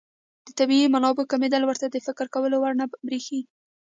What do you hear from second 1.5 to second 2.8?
ورته د فکر کولو وړ